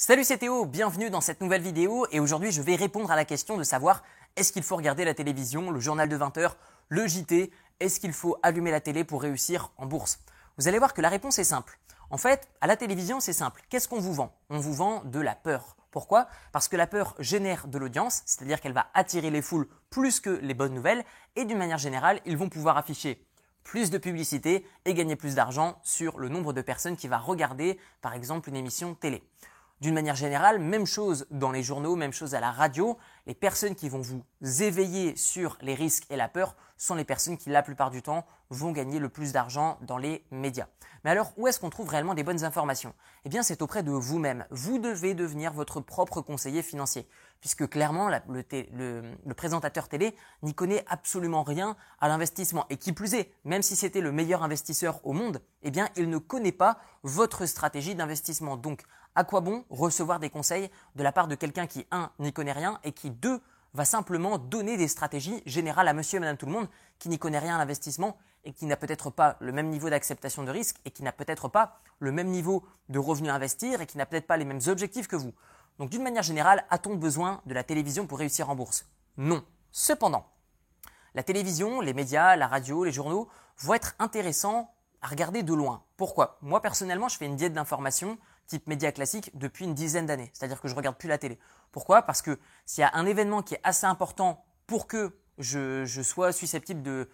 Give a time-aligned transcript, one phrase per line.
[0.00, 3.24] Salut c'est Théo, bienvenue dans cette nouvelle vidéo et aujourd'hui je vais répondre à la
[3.24, 4.04] question de savoir
[4.36, 6.52] est-ce qu'il faut regarder la télévision, le journal de 20h,
[6.88, 10.20] le JT, est-ce qu'il faut allumer la télé pour réussir en bourse?
[10.56, 11.80] Vous allez voir que la réponse est simple.
[12.10, 13.60] En fait, à la télévision c'est simple.
[13.70, 14.32] Qu'est-ce qu'on vous vend?
[14.50, 15.76] On vous vend de la peur.
[15.90, 16.28] Pourquoi?
[16.52, 20.30] Parce que la peur génère de l'audience, c'est-à-dire qu'elle va attirer les foules plus que
[20.30, 21.04] les bonnes nouvelles
[21.34, 23.26] et d'une manière générale ils vont pouvoir afficher
[23.64, 27.80] plus de publicité et gagner plus d'argent sur le nombre de personnes qui va regarder
[28.00, 29.24] par exemple une émission télé.
[29.80, 32.98] D'une manière générale, même chose dans les journaux, même chose à la radio.
[33.28, 34.24] Les personnes qui vont vous
[34.62, 38.24] éveiller sur les risques et la peur sont les personnes qui, la plupart du temps,
[38.48, 40.68] vont gagner le plus d'argent dans les médias.
[41.04, 42.94] Mais alors, où est-ce qu'on trouve réellement des bonnes informations?
[43.26, 44.46] Eh bien, c'est auprès de vous-même.
[44.50, 47.06] Vous devez devenir votre propre conseiller financier,
[47.42, 52.64] puisque clairement, le, présentateur télé n'y connaît absolument rien à l'investissement.
[52.70, 56.08] Et qui plus est, même si c'était le meilleur investisseur au monde, eh bien, il
[56.08, 58.56] ne connaît pas votre stratégie d'investissement.
[58.56, 58.84] Donc,
[59.18, 62.52] à quoi bon recevoir des conseils de la part de quelqu'un qui, un, n'y connaît
[62.52, 63.40] rien et qui, deux,
[63.74, 67.18] va simplement donner des stratégies générales à monsieur et madame tout le monde qui n'y
[67.18, 70.76] connaît rien à l'investissement et qui n'a peut-être pas le même niveau d'acceptation de risque
[70.84, 74.06] et qui n'a peut-être pas le même niveau de revenus à investir et qui n'a
[74.06, 75.32] peut-être pas les mêmes objectifs que vous.
[75.78, 78.86] Donc d'une manière générale, a-t-on besoin de la télévision pour réussir en bourse?
[79.16, 79.44] Non.
[79.70, 80.26] Cependant,
[81.14, 84.72] la télévision, les médias, la radio, les journaux vont être intéressants
[85.02, 85.84] à regarder de loin.
[85.96, 86.38] Pourquoi?
[86.40, 90.30] Moi personnellement, je fais une diète d'information type média classique depuis une dizaine d'années.
[90.32, 91.38] C'est-à-dire que je regarde plus la télé.
[91.70, 92.02] Pourquoi?
[92.02, 96.32] Parce que s'il y a un événement qui est assez important pour que je, sois
[96.32, 97.08] susceptible de,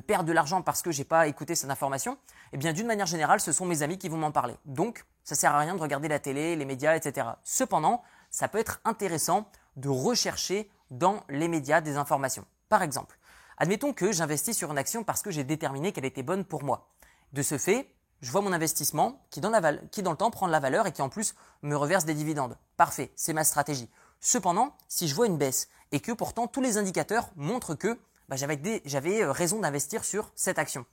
[0.00, 2.18] perdre de l'argent parce que j'ai pas écouté cette information,
[2.52, 4.54] eh bien d'une manière générale, ce sont mes amis qui vont m'en parler.
[4.64, 7.26] Donc, ça sert à rien de regarder la télé, les médias, etc.
[7.42, 12.44] Cependant, ça peut être intéressant de rechercher dans les médias des informations.
[12.68, 13.18] Par exemple,
[13.58, 16.88] admettons que j'investis sur une action parce que j'ai déterminé qu'elle était bonne pour moi.
[17.32, 17.95] De ce fait,
[18.26, 21.08] je vois mon investissement qui dans, le temps prend de la valeur et qui en
[21.08, 22.58] plus me reverse des dividendes.
[22.76, 23.88] Parfait, c'est ma stratégie.
[24.18, 27.96] Cependant, si je vois une baisse et que pourtant tous les indicateurs montrent que
[28.28, 30.86] bah, j'avais euh, raison d'investir sur cette action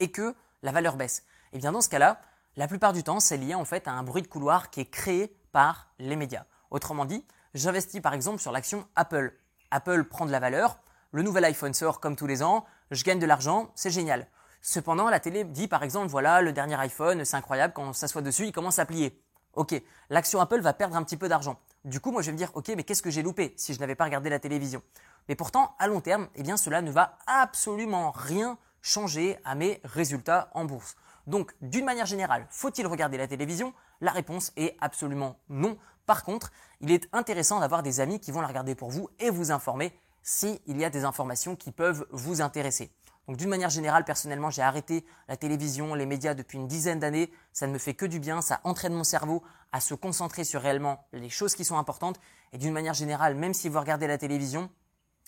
[0.00, 2.22] et que la valeur baisse, eh bien dans ce cas-là,
[2.56, 4.90] la plupart du temps, c'est lié en fait à un bruit de couloir qui est
[4.90, 6.46] créé par les médias.
[6.70, 7.22] Autrement dit,
[7.52, 9.38] j'investis par exemple sur l'action Apple.
[9.70, 10.78] Apple prend de la valeur,
[11.10, 14.26] le nouvel iPhone sort comme tous les ans, je gagne de l'argent, c'est génial.
[14.64, 18.22] Cependant, la télé dit par exemple, voilà, le dernier iPhone, c'est incroyable, quand on s'assoit
[18.22, 19.20] dessus, il commence à plier.
[19.54, 19.74] Ok,
[20.08, 21.58] l'action Apple va perdre un petit peu d'argent.
[21.84, 23.80] Du coup, moi je vais me dire, ok, mais qu'est-ce que j'ai loupé si je
[23.80, 24.80] n'avais pas regardé la télévision?
[25.28, 29.80] Mais pourtant, à long terme, eh bien cela ne va absolument rien changer à mes
[29.82, 30.96] résultats en bourse.
[31.26, 33.74] Donc, d'une manière générale, faut-il regarder la télévision?
[34.00, 35.76] La réponse est absolument non.
[36.06, 39.30] Par contre, il est intéressant d'avoir des amis qui vont la regarder pour vous et
[39.30, 42.92] vous informer s'il y a des informations qui peuvent vous intéresser.
[43.28, 47.30] Donc d'une manière générale, personnellement, j'ai arrêté la télévision, les médias depuis une dizaine d'années.
[47.52, 50.60] Ça ne me fait que du bien, ça entraîne mon cerveau à se concentrer sur
[50.60, 52.20] réellement les choses qui sont importantes.
[52.52, 54.70] Et d'une manière générale, même si vous regardez la télévision,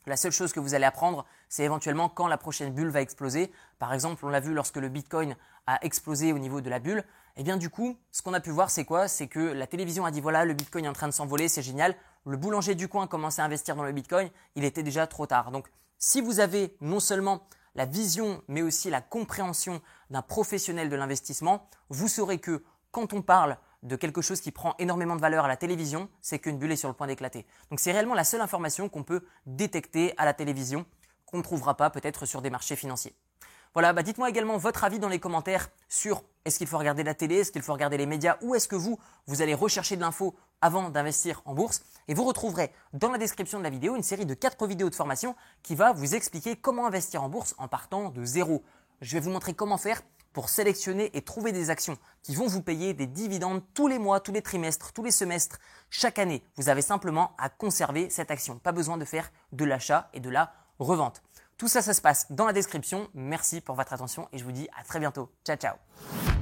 [0.06, 3.50] la seule chose que vous allez apprendre, c'est éventuellement quand la prochaine bulle va exploser.
[3.78, 7.04] Par exemple, on l'a vu lorsque le Bitcoin a explosé au niveau de la bulle.
[7.36, 9.08] Et eh bien du coup, ce qu'on a pu voir, c'est quoi?
[9.08, 11.62] C'est que la télévision a dit voilà, le Bitcoin est en train de s'envoler, c'est
[11.62, 11.96] génial.
[12.26, 15.50] Le boulanger du coin commençait à investir dans le Bitcoin, il était déjà trop tard.
[15.50, 15.68] Donc,
[15.98, 19.80] si vous avez non seulement la vision, mais aussi la compréhension
[20.10, 24.74] d'un professionnel de l'investissement, vous saurez que quand on parle de quelque chose qui prend
[24.78, 27.46] énormément de valeur à la télévision, c'est qu'une bulle est sur le point d'éclater.
[27.70, 30.86] Donc c'est réellement la seule information qu'on peut détecter à la télévision,
[31.26, 33.14] qu'on ne trouvera pas peut-être sur des marchés financiers.
[33.74, 37.14] Voilà, bah dites-moi également votre avis dans les commentaires sur est-ce qu'il faut regarder la
[37.14, 40.00] télé, est-ce qu'il faut regarder les médias, ou est-ce que vous, vous allez rechercher de
[40.00, 41.82] l'info avant d'investir en bourse.
[42.06, 44.94] Et vous retrouverez dans la description de la vidéo une série de 4 vidéos de
[44.94, 48.62] formation qui va vous expliquer comment investir en bourse en partant de zéro.
[49.00, 50.02] Je vais vous montrer comment faire
[50.32, 54.20] pour sélectionner et trouver des actions qui vont vous payer des dividendes tous les mois,
[54.20, 55.58] tous les trimestres, tous les semestres,
[55.90, 56.44] chaque année.
[56.56, 58.58] Vous avez simplement à conserver cette action.
[58.58, 61.22] Pas besoin de faire de l'achat et de la revente.
[61.56, 63.08] Tout ça, ça se passe dans la description.
[63.14, 65.30] Merci pour votre attention et je vous dis à très bientôt.
[65.44, 66.33] Ciao, ciao.